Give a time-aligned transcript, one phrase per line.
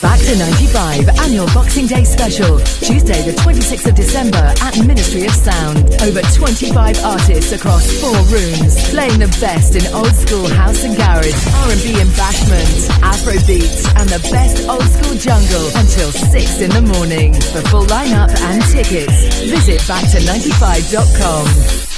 [0.00, 2.58] Back to 95 annual Boxing Day special.
[2.58, 5.78] Tuesday, the 26th of December at Ministry of Sound.
[6.02, 11.34] Over 25 artists across four rooms, playing the best in old school house and garage,
[11.66, 17.34] R&B and bashment, Afrobeats, and the best old school jungle until 6 in the morning.
[17.34, 21.97] For full lineup and tickets, visit back295.com.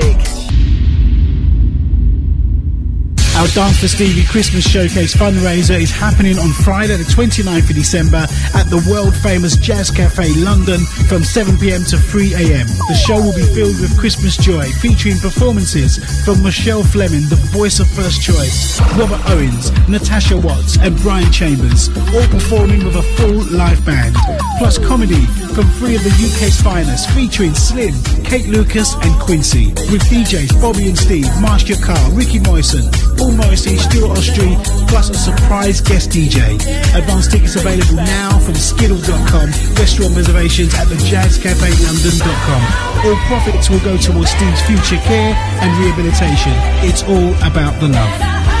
[3.41, 8.27] Our Dance for Stevie Christmas Showcase fundraiser is happening on Friday, the 29th of December
[8.53, 10.77] at the world famous Jazz Cafe London
[11.09, 12.67] from 7pm to 3am.
[12.85, 17.79] The show will be filled with Christmas joy, featuring performances from Rochelle Fleming, the voice
[17.79, 23.41] of First Choice, Robert Owens, Natasha Watts, and Brian Chambers, all performing with a full
[23.49, 24.15] live band.
[24.59, 25.25] Plus comedy
[25.57, 27.95] from three of the UK's finest, featuring Slim,
[28.31, 33.75] Kate Lucas, and Quincy, with DJs Bobby and Steve, Marsh Car, Ricky Morrison, Paul Morrissey,
[33.75, 34.55] Stuart Ostry,
[34.87, 36.55] plus a surprise guest DJ.
[36.95, 43.05] Advance tickets available now from skiddle.com, restaurant reservations at the jazzcafelondon.com.
[43.05, 46.53] All profits will go towards Steve's future care and rehabilitation.
[46.87, 48.60] It's all about the love.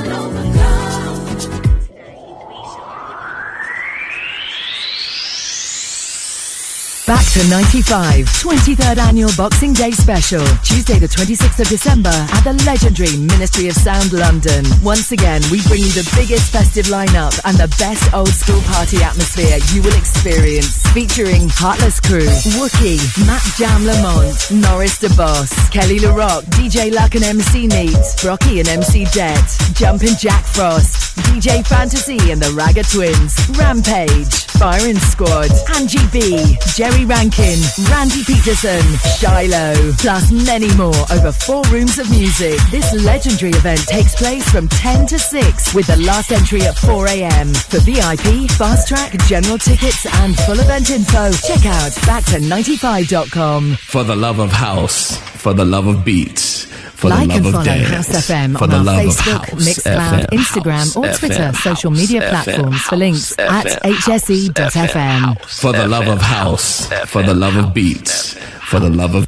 [7.11, 12.53] Back to 95, 23rd annual Boxing Day special, Tuesday the 26th of December at the
[12.63, 14.63] legendary Ministry of Sound London.
[14.81, 19.03] Once again, we bring you the biggest festive lineup and the best old school party
[19.03, 20.87] atmosphere you will experience.
[20.95, 24.31] Featuring Heartless Crew, Wookie, Matt Jam Lamont,
[24.63, 29.43] Norris Da Boss, Kelly Le Roc, DJ Luck and MC Neat, Brockie and MC Det,
[29.75, 37.00] Jumpin' Jack Frost, DJ Fantasy and the Ragga Twins, Rampage, Firing Squad, Angie B, Jerry
[37.05, 38.81] Rankin, Randy Peterson,
[39.17, 42.59] Shiloh, plus many more over four rooms of music.
[42.71, 47.07] This legendary event takes place from 10 to 6 with the last entry at 4
[47.07, 47.53] a.m.
[47.53, 53.75] For VIP, fast track, general tickets, and full event info, check out back to 95.com.
[53.75, 56.70] For the love of house, for the love of beats.
[57.01, 61.51] For like and follow dance, House FM for on our Facebook, Mixcloud, Instagram, or Twitter.
[61.53, 65.41] Social media platforms for links at hse.fm.
[65.41, 68.35] For the love of house, for the love of beats,
[68.69, 69.27] for the love of.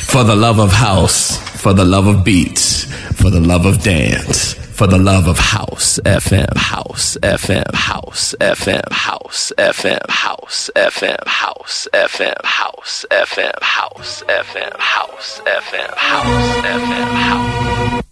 [0.00, 4.59] For the love of house, for the love of beats, for the love of dance
[4.80, 11.86] for the love of house FM, house FM, house FM, house FM, house FM, house
[11.94, 18.09] FM, house FM, house FM, house FM, house FM, house.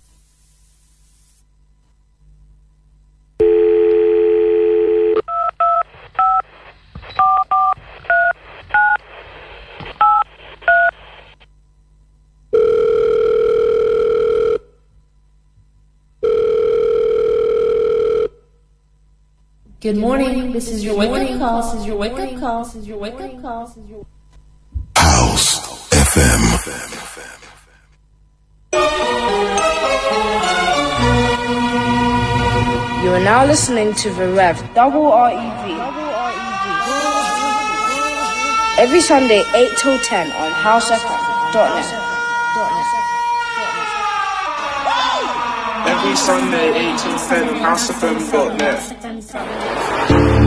[19.89, 20.53] Good morning.
[20.53, 21.63] This is your wake up call.
[21.63, 22.63] This is your wake up call.
[22.63, 23.67] This is your wake up call.
[24.97, 26.43] House FM.
[33.03, 35.73] You are now listening to the Rev Double R-E-V.
[38.83, 42.09] Every Sunday, 8 till 10 on housefm.net.
[45.89, 49.08] Every Sunday, 8 till 10 on housefm.net.
[49.31, 50.38] So.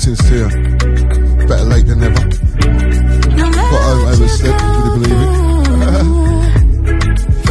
[0.00, 0.48] sincere.
[1.46, 2.24] Better late than never.
[3.34, 5.28] Got home overslept, would you believe it?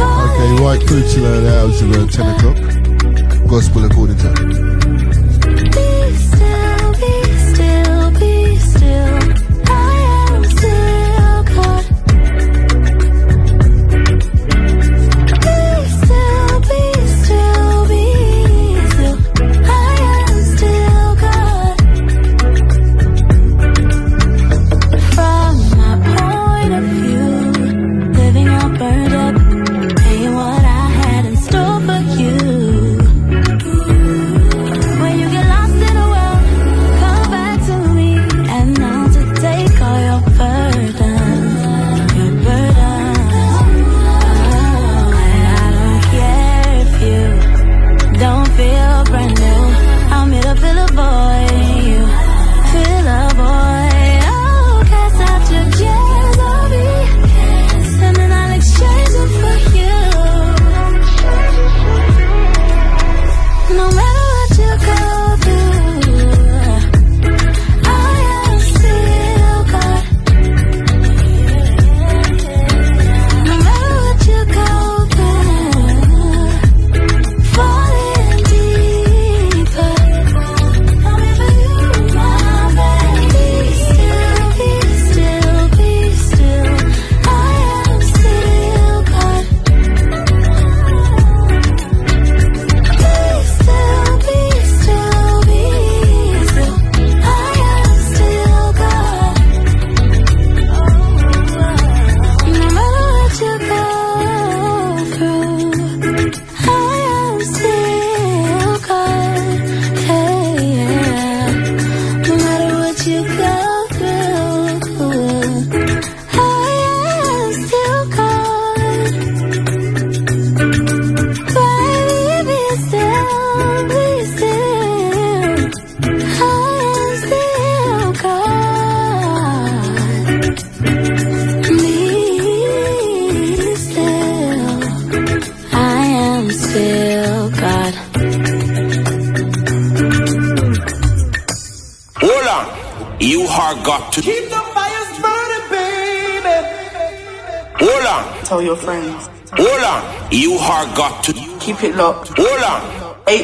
[0.24, 2.58] okay, white crew till the hours of uh, 10 o'clock.
[3.48, 4.79] Gospel according to.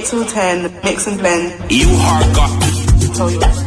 [0.06, 1.70] 8 till 10, mix and blend.
[1.70, 3.65] You are got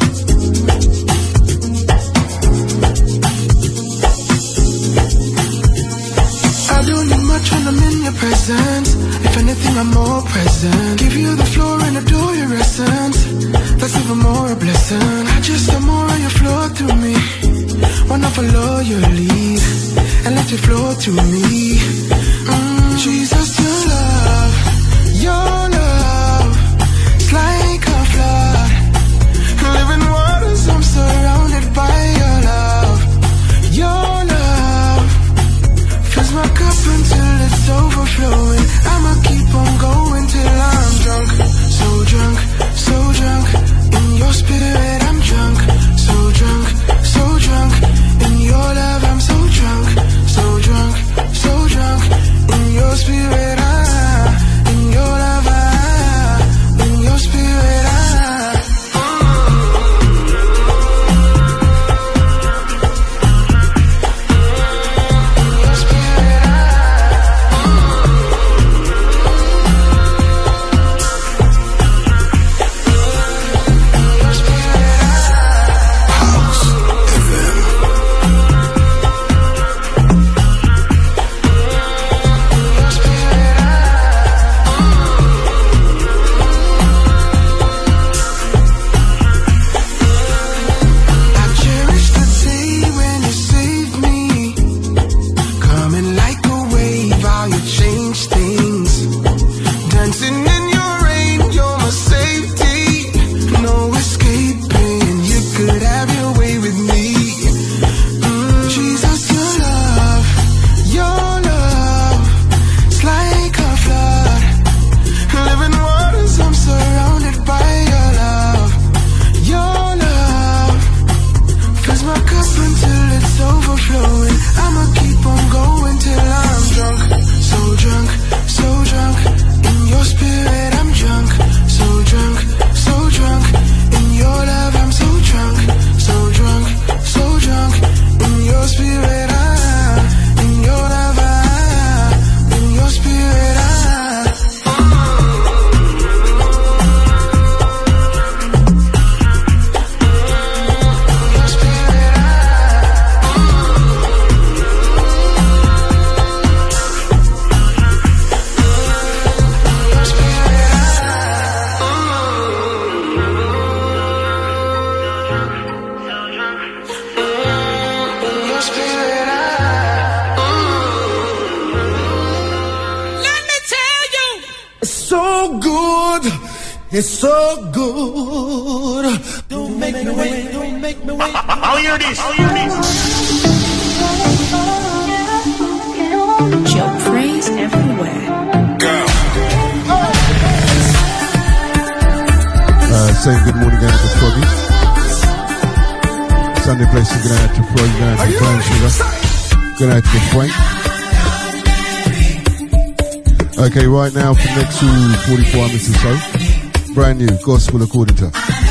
[204.81, 208.68] uh, 44 minutes or so, brand new gospel according to.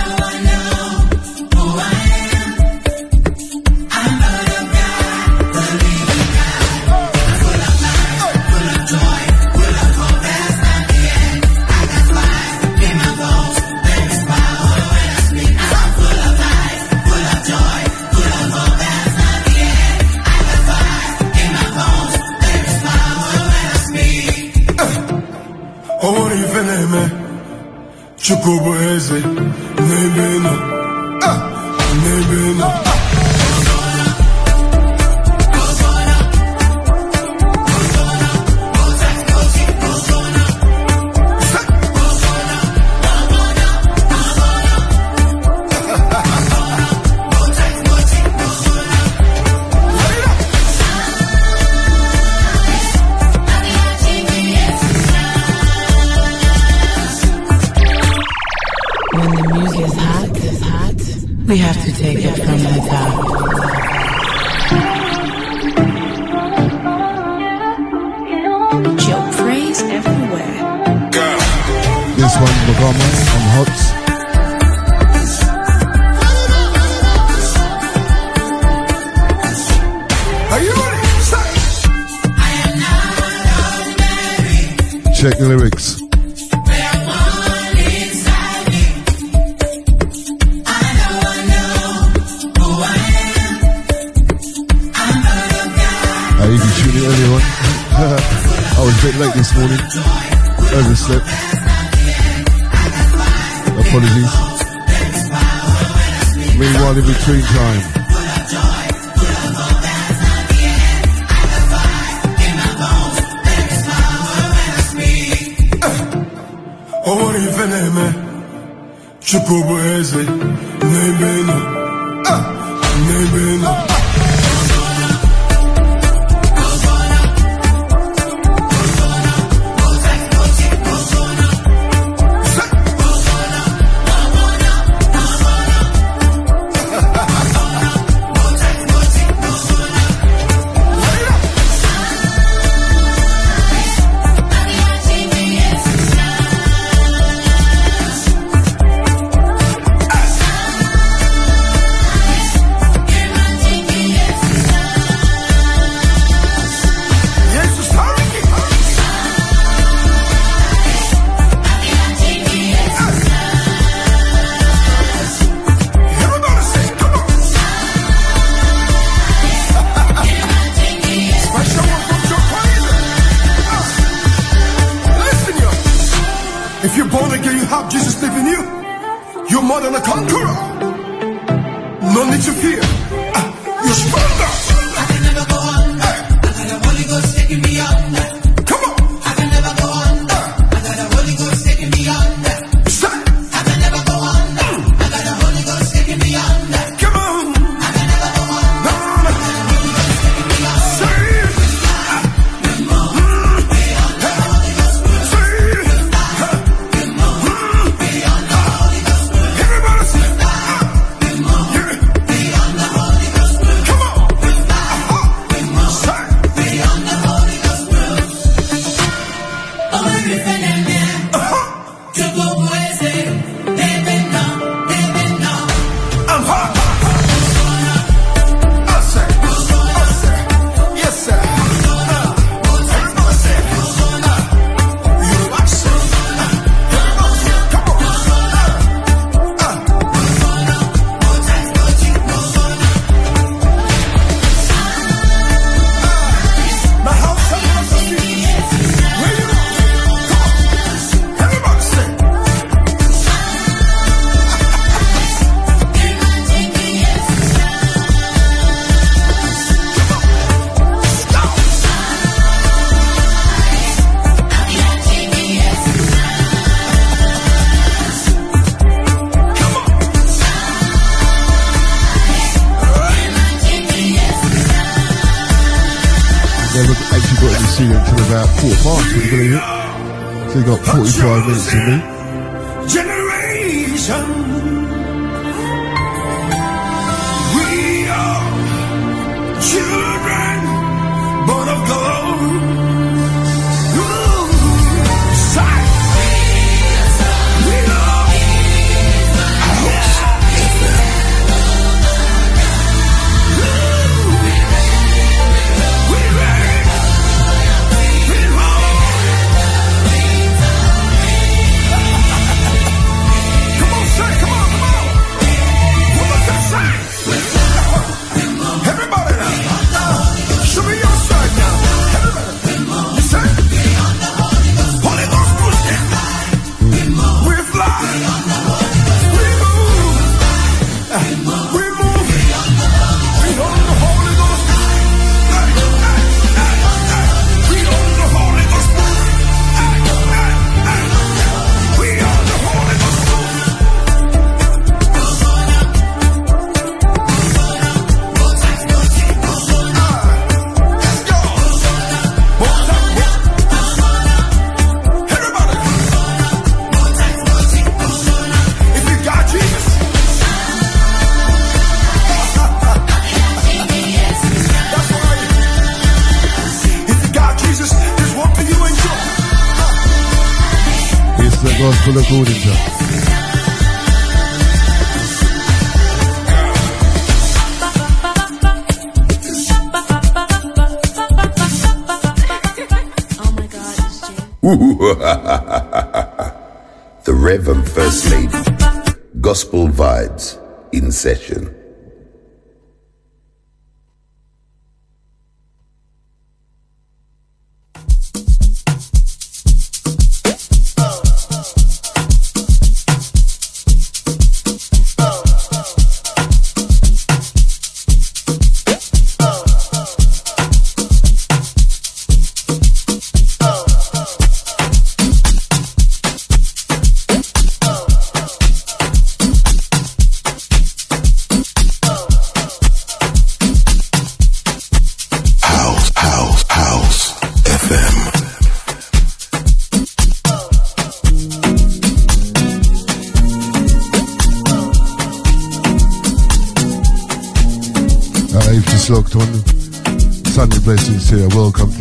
[280.58, 282.17] We got 45 minutes to me.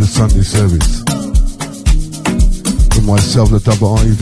[0.07, 1.03] the Sunday service.
[2.95, 4.21] With myself, the double IV.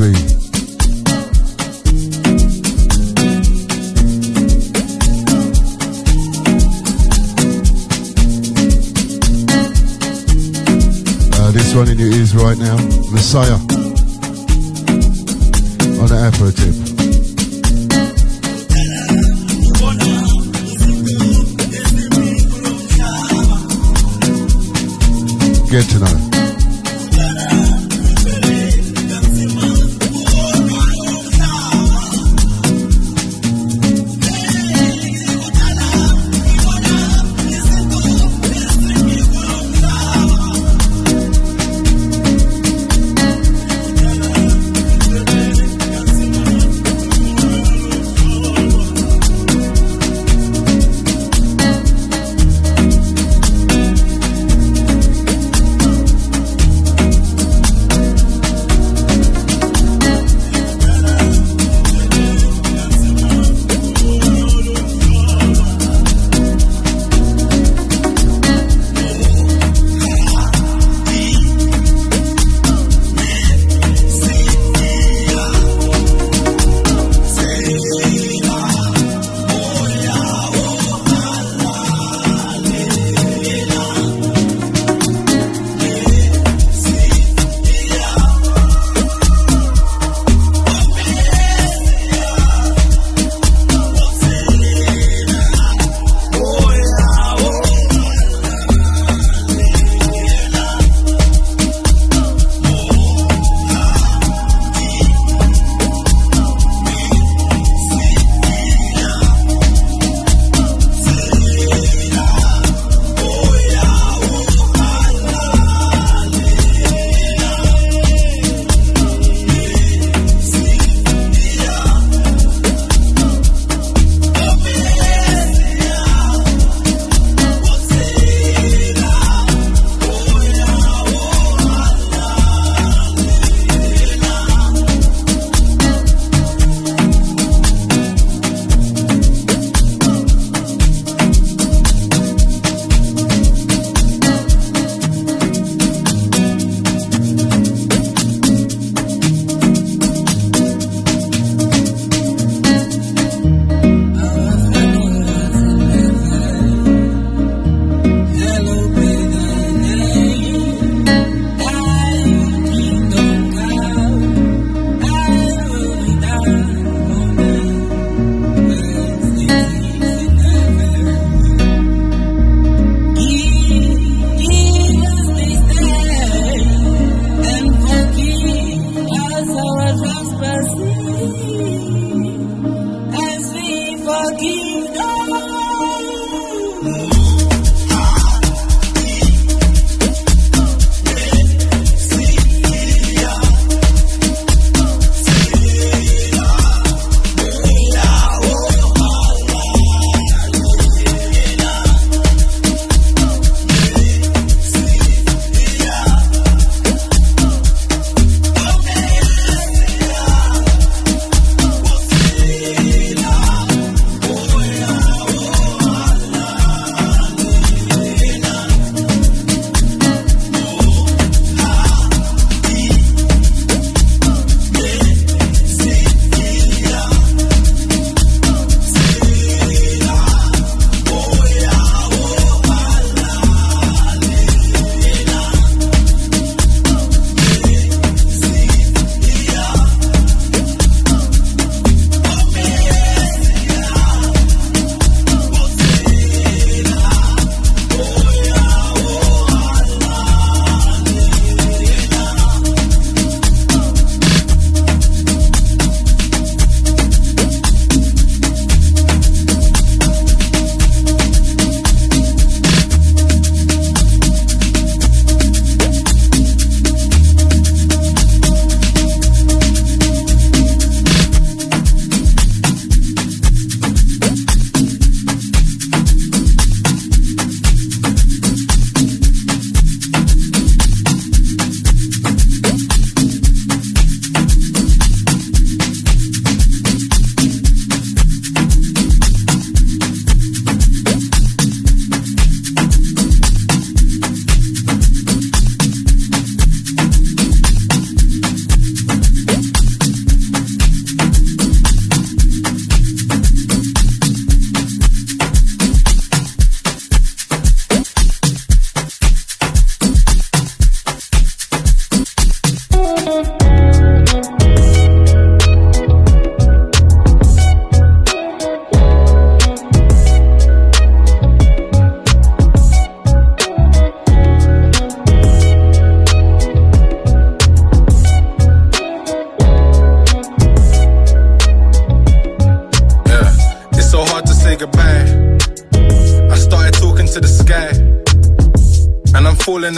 [11.34, 12.78] Uh, this one in your ears right now,
[13.12, 13.56] Messiah
[16.02, 16.94] on the Afro tip.
[25.69, 26.35] Good to know.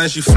[0.08, 0.37] as you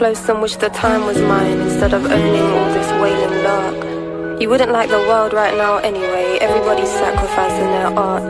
[0.00, 4.40] close and wish the time was mine instead of owning all this wailing dark.
[4.40, 8.22] You wouldn't like the world right now anyway, everybody's sacrificing their art.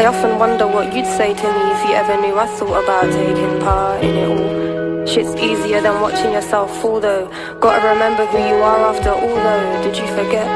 [0.00, 3.12] I often wonder what you'd say to me if you ever knew I thought about
[3.12, 5.06] taking part in it all.
[5.06, 7.28] Shit's easier than watching yourself fall though.
[7.60, 10.48] Gotta remember who you are after all though, did you forget?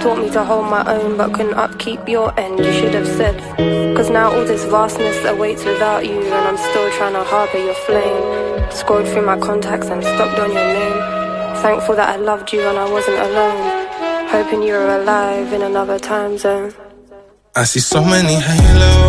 [0.00, 3.36] taught me to hold my own but couldn't upkeep your end, you should have said.
[3.96, 7.74] Cause now all this vastness awaits without you, and I'm still trying to harbor your
[7.86, 8.39] flame.
[8.90, 10.98] Scrolled through my contacts and stopped on your name.
[11.62, 13.62] Thankful that I loved you and I wasn't alone.
[14.30, 16.74] Hoping you were alive in another time zone.
[17.54, 18.99] I see so many halos.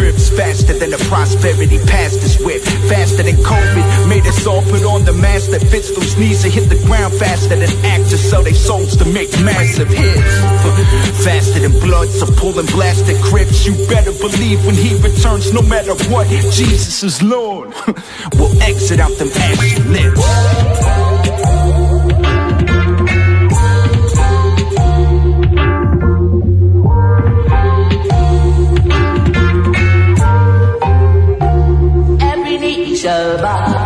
[0.00, 0.30] Trips.
[0.30, 2.62] Faster than the prosperity pastors whip.
[2.88, 6.52] Faster than COVID made us all put on the mask that fits those knees and
[6.52, 10.34] hit the ground faster than actors sell their souls to make massive hits.
[11.24, 13.66] Faster than blood, so pulling blasted crips.
[13.66, 17.74] You better believe when he returns, no matter what, Jesus is Lord.
[18.36, 21.09] we'll exit out them ashy lips.
[33.38, 33.79] Knee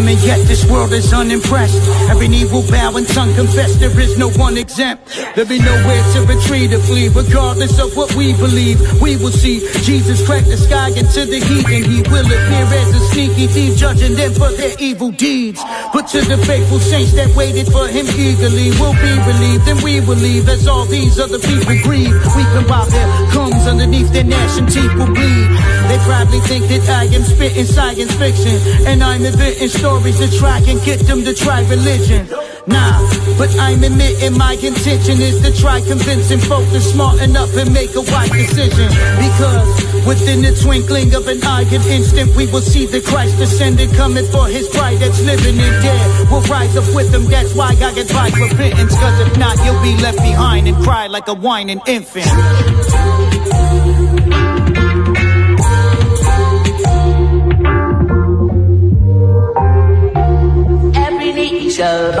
[0.00, 1.76] coming, yet this world is unimpressed.
[2.08, 5.08] Every knee will bow and tongue confess there is no one exempt.
[5.34, 8.80] There'll be nowhere to retreat or flee, regardless of what we believe.
[9.02, 12.94] We will see Jesus crack the sky into the heat, and he will appear as
[12.94, 15.60] a sneaky thief, judging them for their evil deeds.
[15.92, 20.00] But to the faithful saints that waited for him eagerly, will be relieved, and we
[20.00, 22.16] will leave as all these other people grieve.
[22.36, 25.48] Weeping while their comes underneath their gnashing teeth will bleed.
[25.88, 30.58] They probably think that I am spitting science fiction, and I'm inventing stories to try
[30.68, 32.26] and get them to try religion.
[32.66, 33.02] Nah,
[33.36, 37.94] but I'm admitting my intention is to try convincing folk to smarten up and make
[37.96, 38.86] a wise decision.
[39.18, 43.90] Because within the twinkling of an eye, an instant, we will see the Christ descending,
[43.94, 46.30] coming for his bride that's living and dead.
[46.30, 48.94] We'll rise up with him, that's why I advise repentance.
[48.94, 52.30] Cause if not, you'll be left behind and cry like a whining infant.
[61.80, 62.20] No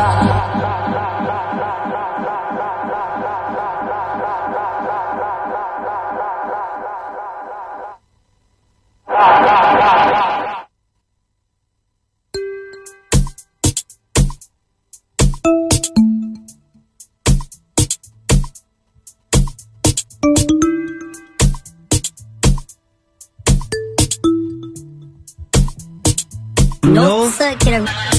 [27.30, 28.09] circular.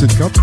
[0.00, 0.37] Out to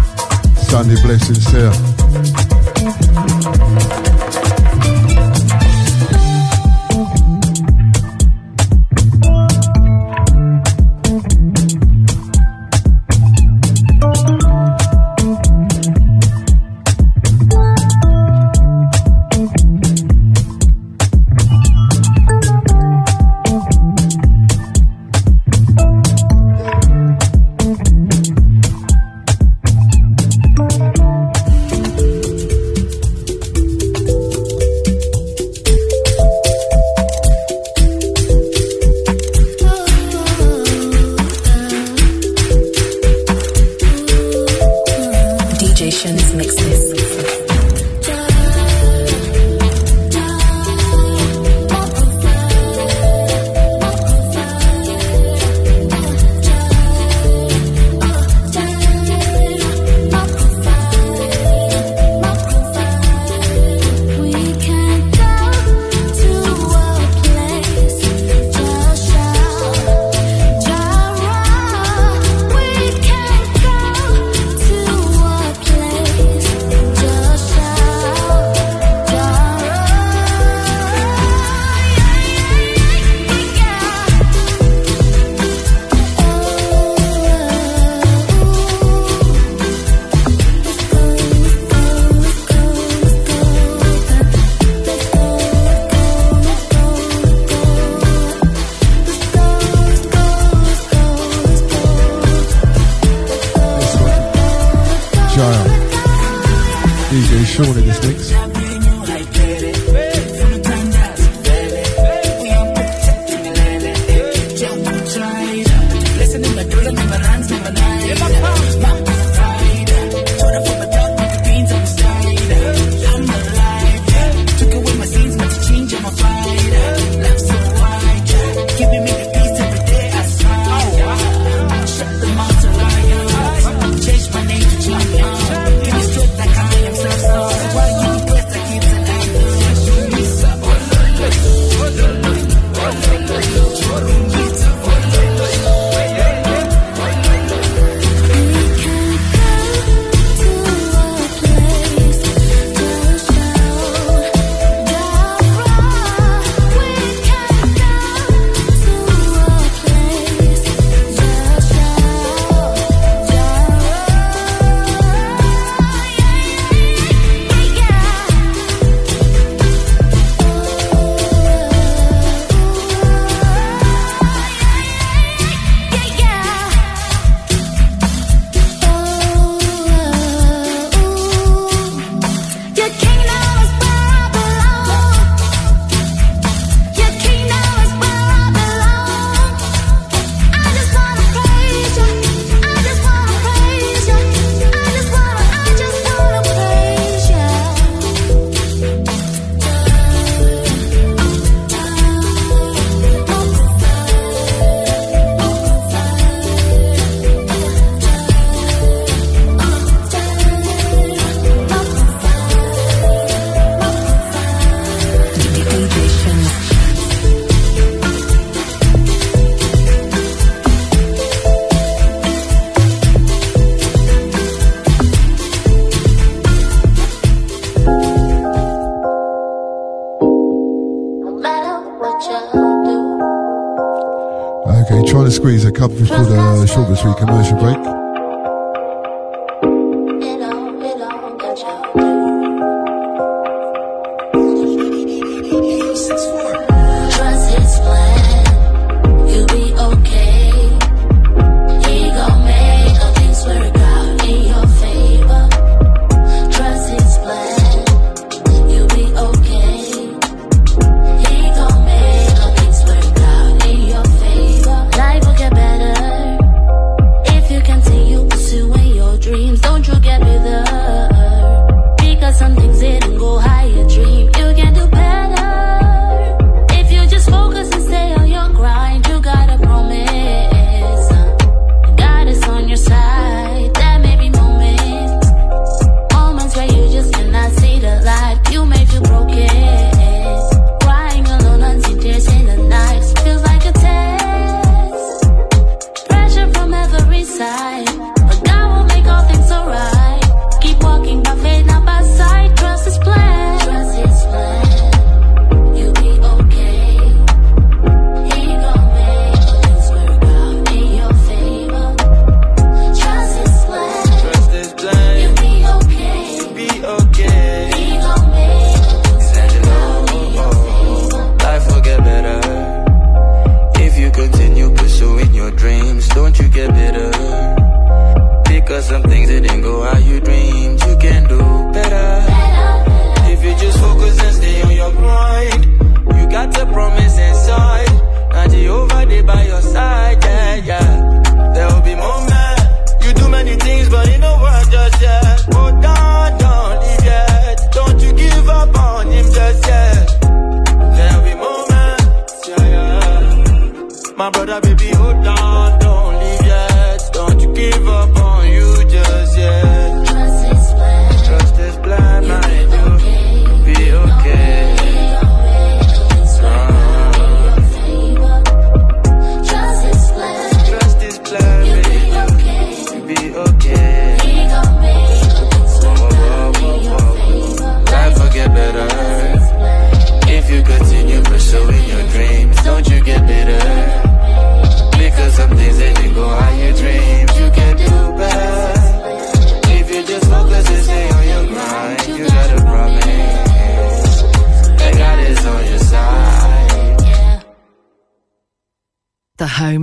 [236.76, 237.15] short this week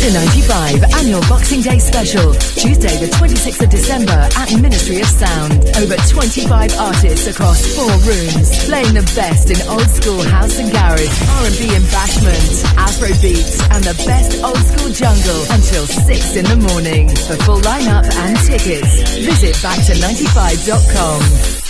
[0.00, 5.52] to 95 annual Boxing Day special, Tuesday the 26th of December at Ministry of Sound.
[5.76, 11.12] Over 25 artists across four rooms, playing the best in old school house and garage,
[11.44, 16.56] R&B and bashment, Afro beats, and the best old school jungle until 6 in the
[16.72, 17.08] morning.
[17.28, 21.69] For full lineup and tickets, visit backto95.com.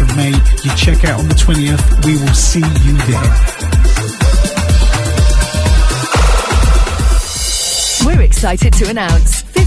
[0.00, 0.30] of May.
[0.30, 2.04] You check out on the 20th.
[2.04, 3.30] We will see you there.
[8.06, 9.45] We're excited to announce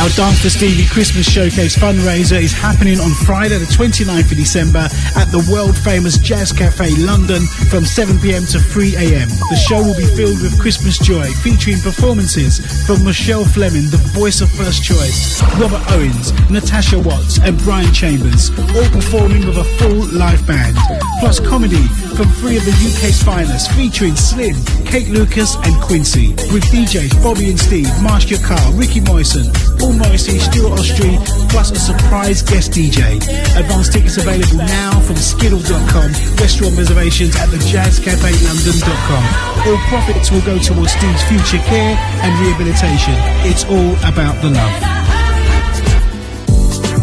[0.00, 4.88] Our Dance for Stevie Christmas Showcase fundraiser is happening on Friday, the 29th of December
[5.12, 9.28] at the world famous Jazz Cafe London from 7pm to 3am.
[9.28, 14.40] The show will be filled with Christmas joy, featuring performances from Rochelle Fleming, the voice
[14.40, 20.08] of First Choice, Robert Owens, Natasha Watts, and Brian Chambers, all performing with a full
[20.16, 20.80] live band.
[21.20, 21.84] Plus comedy
[22.16, 24.56] from three of the UK's finest, featuring Slim,
[24.88, 29.44] Kate Lucas, and Quincy, with DJs Bobby and Steve, Marsh Carr, Ricky Morrison,
[29.90, 31.18] Paul Morrissey, Stuart Ostry,
[31.48, 33.16] plus a surprise guest DJ.
[33.58, 39.24] Advance tickets available now from Skiddle.com, restaurant reservations at the jazzcafelondon.com.
[39.66, 43.14] All profits will go towards Steve's future care and rehabilitation.
[43.50, 45.29] It's all about the love.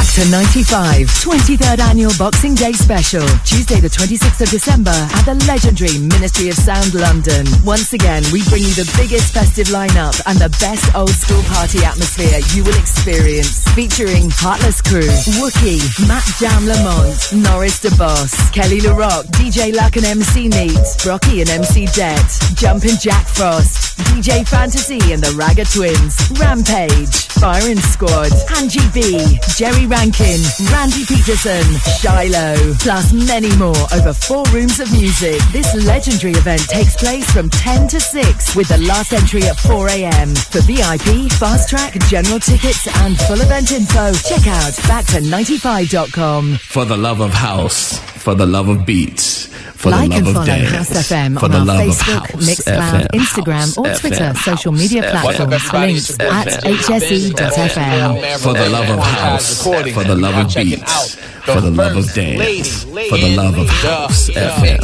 [0.00, 5.96] To 95, 23rd Annual Boxing Day Special, Tuesday the 26th of December at the legendary
[5.98, 7.46] Ministry of Sound London.
[7.64, 11.84] Once again, we bring you the biggest festive lineup and the best old school party
[11.84, 13.62] atmosphere you will experience.
[13.78, 15.06] Featuring Heartless Crew,
[15.38, 15.78] Wookie,
[16.08, 17.14] Matt Jam Lamont,
[17.46, 22.28] Norris Da Boss, Kelly Le Roc, DJ Luck and MC Neat, Brockie and MC Det,
[22.58, 29.86] Jumpin' Jack Frost, DJ Fantasy and the Ragga Twins, Rampage, Firing Squad, Angie B, Jerry
[29.90, 31.64] Rankin, Randy Peterson,
[31.98, 35.40] Shiloh, plus many more over four rooms of music.
[35.50, 39.88] This legendary event takes place from 10 to 6 with the last entry at 4
[39.88, 40.28] a.m.
[40.36, 46.56] For VIP, fast track, general tickets and full event info, check out back to95.com.
[46.58, 50.34] For the love of house, for the love of beats, for like the and love
[50.34, 53.06] follow of dance, House FM for on the our love Facebook, of house, Mixcloud, FM,
[53.20, 58.38] Instagram, or house, Twitter FM, social media house, platforms for links at hse.fm.
[58.42, 61.14] For the love of house, for the love of beats,
[61.44, 64.80] for the love of dance, for the love of house, FM.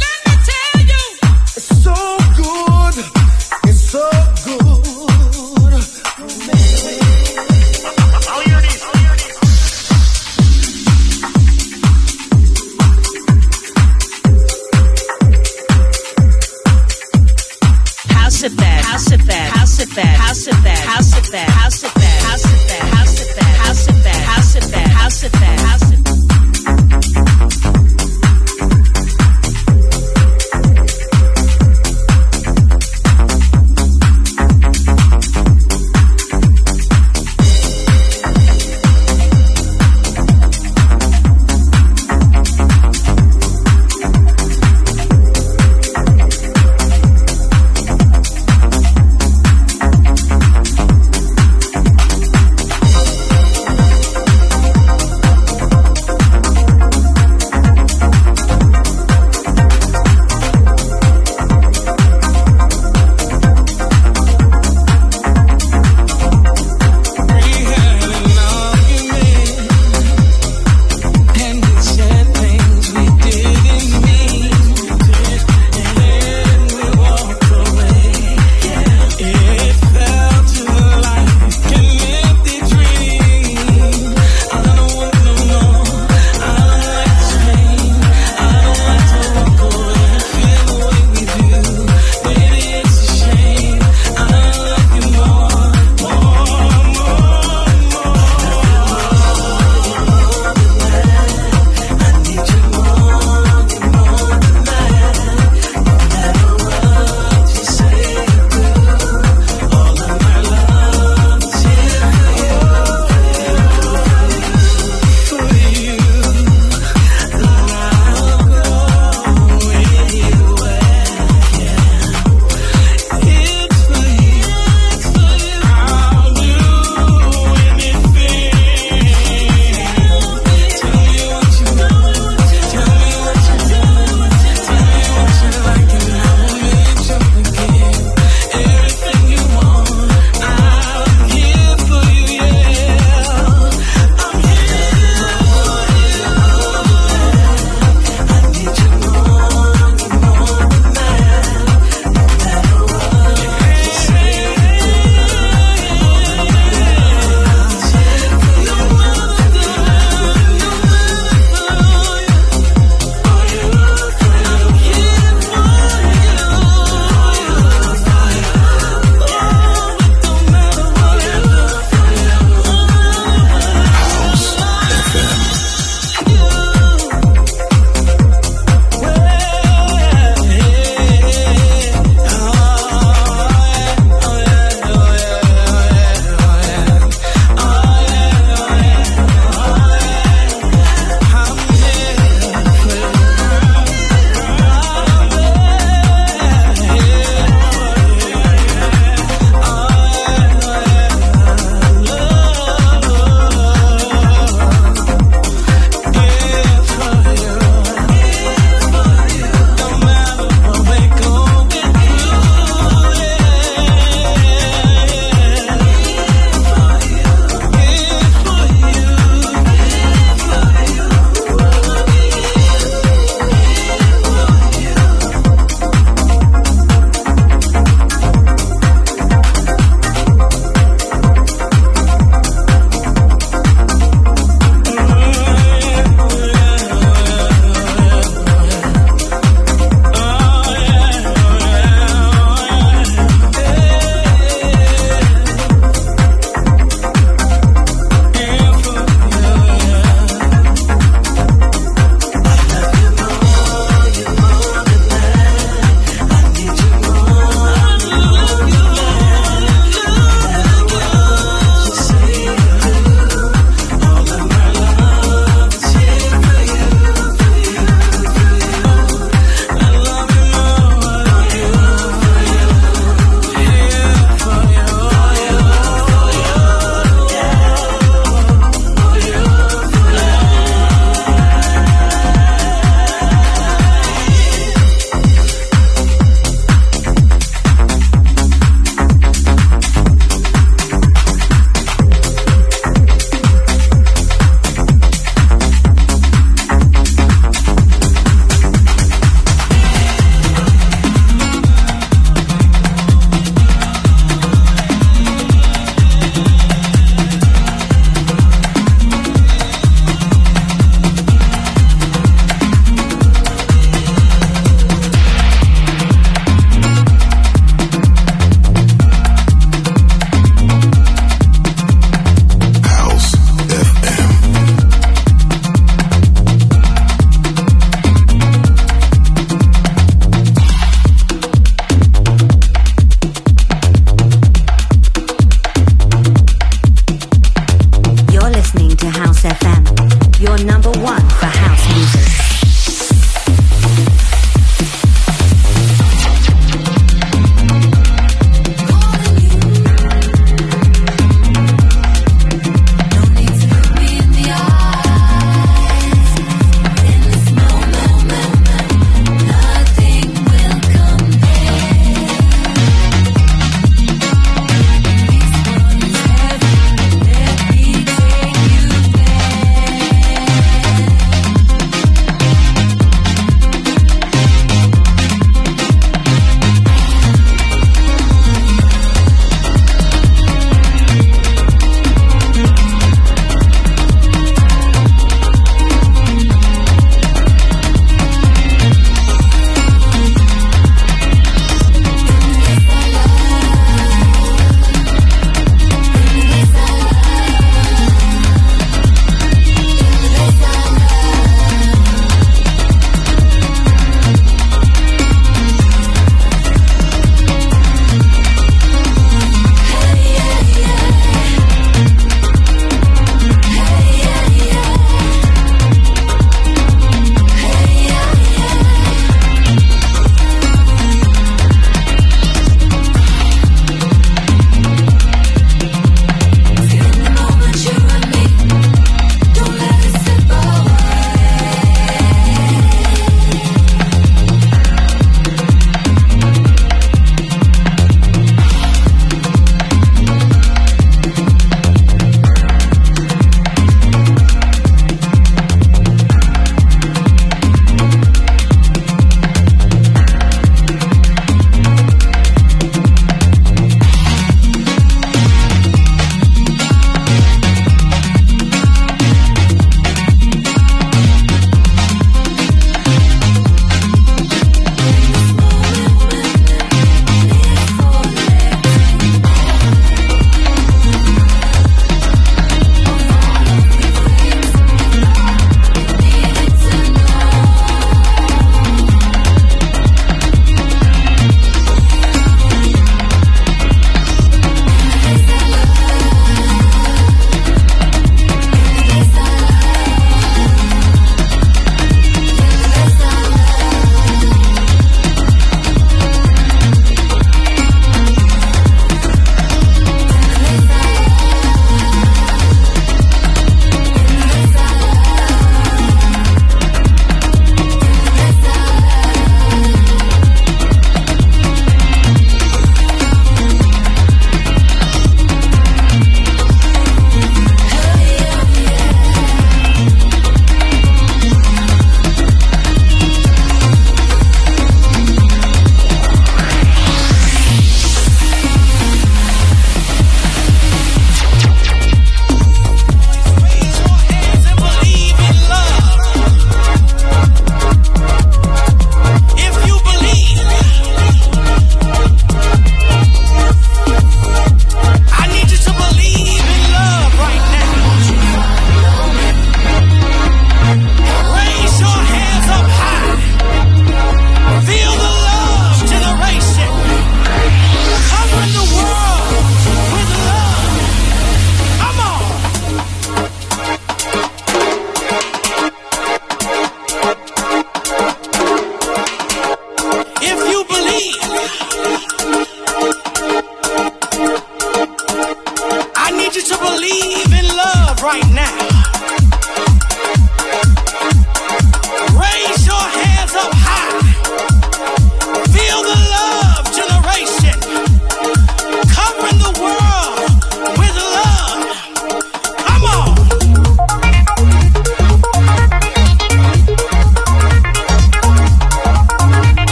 [0.00, 1.04] Let me tell you,
[1.56, 1.94] it's so
[2.36, 2.96] good.
[3.64, 4.31] it's so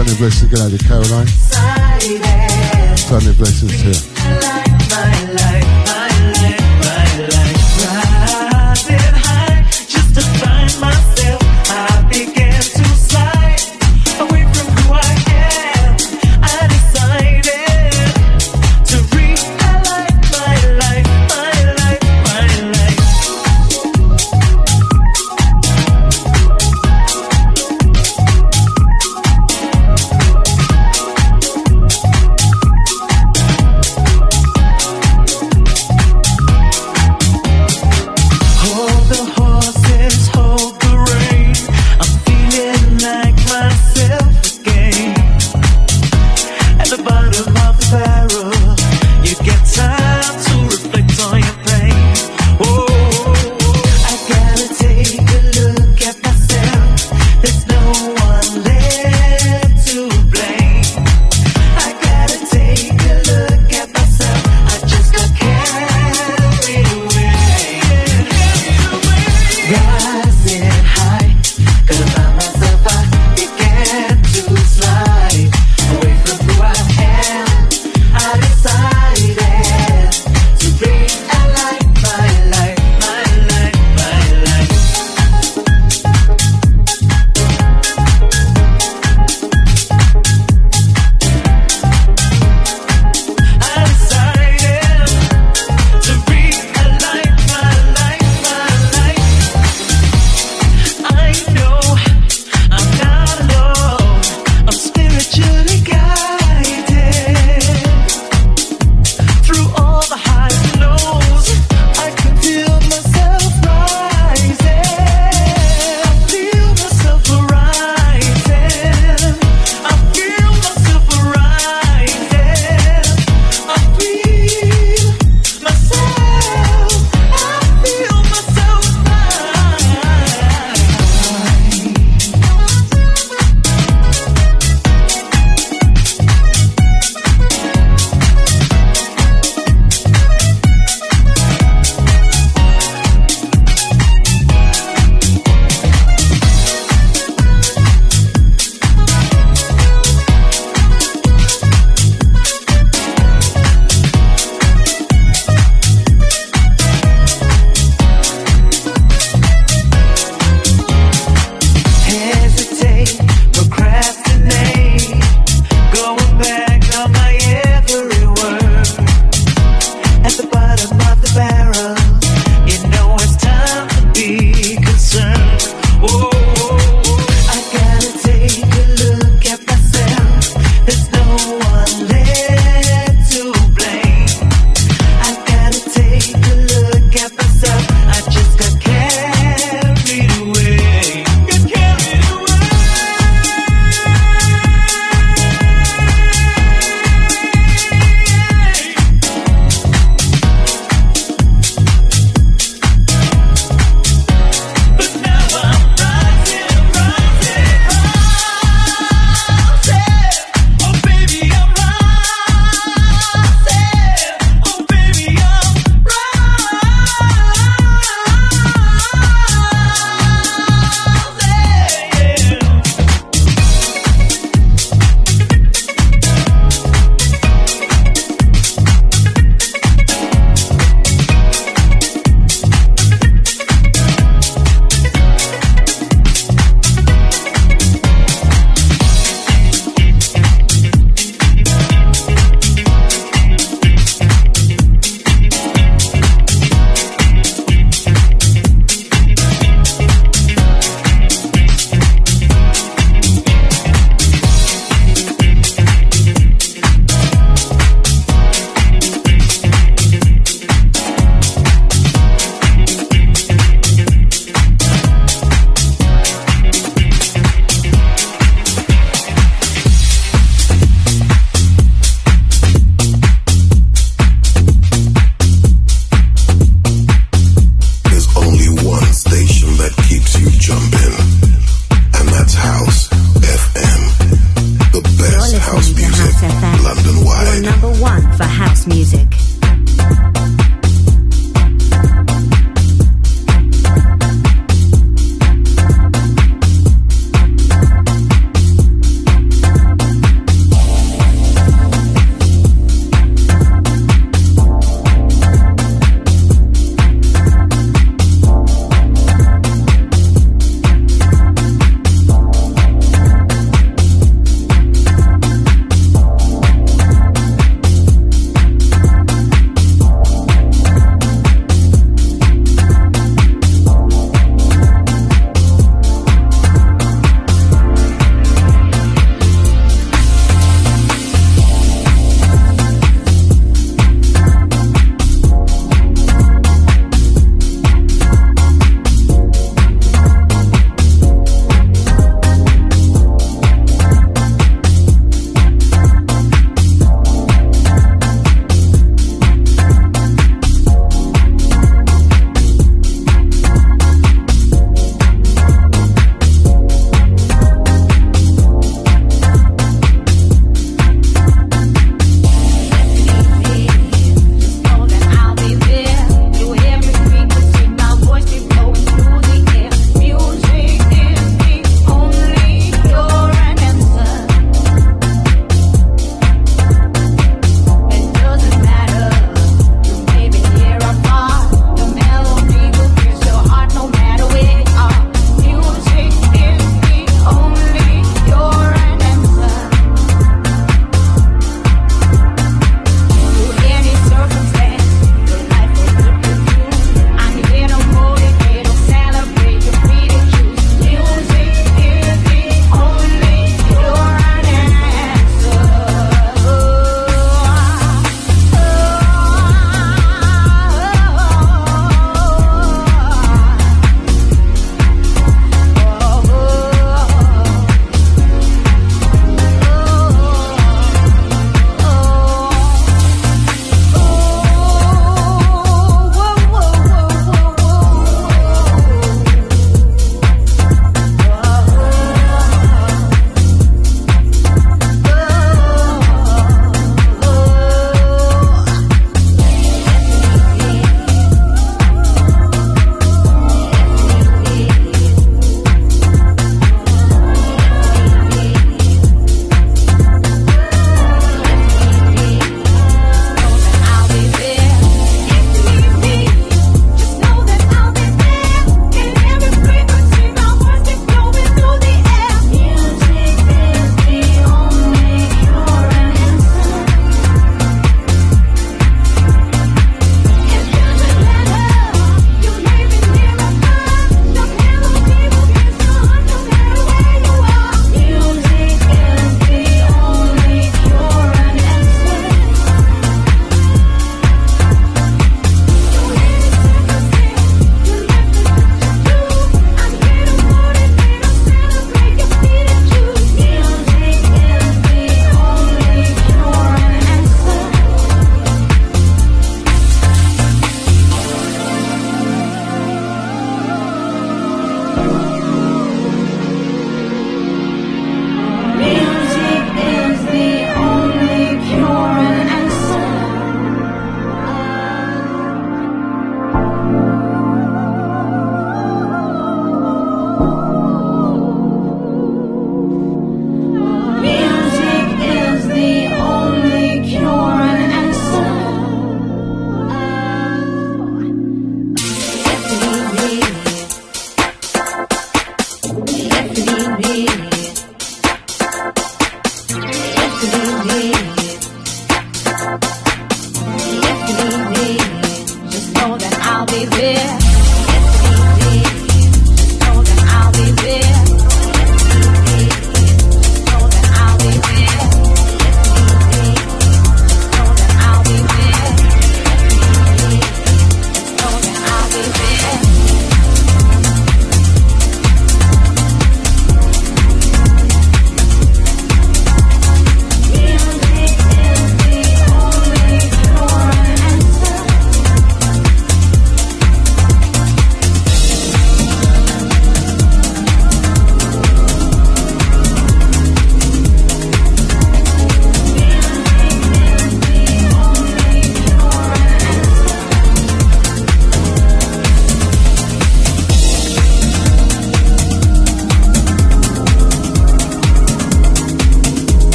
[0.00, 1.26] Sunday blessings going out to Caroline.
[2.96, 4.19] Sunday blessings here.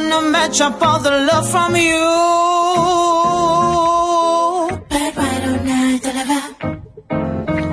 [0.00, 2.04] gonna match up all the love from you.
[4.92, 6.42] But why don't I deliver?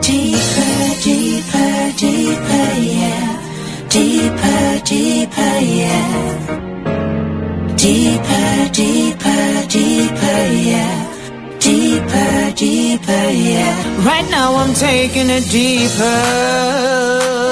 [0.08, 0.76] Deeper,
[1.08, 1.74] deeper,
[2.04, 3.28] deeper, yeah.
[3.90, 6.12] Deeper, deeper, yeah.
[7.84, 9.45] Deeper, deeper,
[9.76, 10.95] deeper, yeah.
[11.60, 13.74] Deeper, deeper, yeah.
[14.10, 17.43] Right now I'm taking it deeper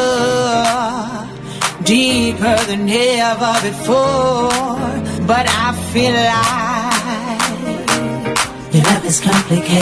[1.83, 4.49] deeper than ever before.
[5.25, 7.01] But I feel like
[8.73, 9.81] your love is complicated.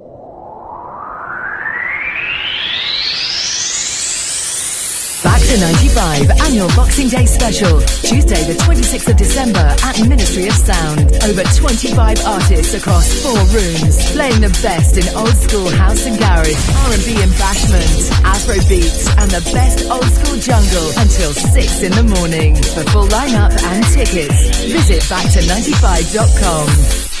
[5.23, 10.53] Back to 95 annual Boxing Day special, Tuesday the 26th of December at Ministry of
[10.53, 11.11] Sound.
[11.29, 16.57] Over 25 artists across four rooms, playing the best in old school house and garage,
[16.89, 22.03] R&B and bashment, Afro beats, and the best old school jungle until 6 in the
[22.17, 22.55] morning.
[22.73, 27.20] For full lineup and tickets, visit backto95.com.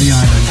[0.00, 0.50] the island.